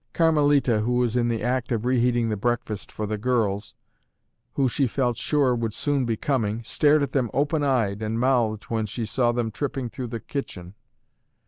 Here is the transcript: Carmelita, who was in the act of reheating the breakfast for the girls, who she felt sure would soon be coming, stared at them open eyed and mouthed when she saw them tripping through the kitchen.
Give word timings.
Carmelita, 0.13 0.79
who 0.79 0.93
was 0.93 1.15
in 1.15 1.27
the 1.27 1.43
act 1.43 1.71
of 1.71 1.85
reheating 1.85 2.29
the 2.29 2.35
breakfast 2.35 2.91
for 2.91 3.05
the 3.05 3.19
girls, 3.19 3.75
who 4.53 4.67
she 4.67 4.87
felt 4.87 5.15
sure 5.15 5.53
would 5.53 5.75
soon 5.75 6.05
be 6.05 6.17
coming, 6.17 6.63
stared 6.63 7.03
at 7.03 7.11
them 7.11 7.29
open 7.35 7.63
eyed 7.63 8.01
and 8.01 8.19
mouthed 8.19 8.63
when 8.63 8.87
she 8.87 9.05
saw 9.05 9.31
them 9.31 9.51
tripping 9.51 9.89
through 9.89 10.07
the 10.07 10.19
kitchen. 10.19 10.73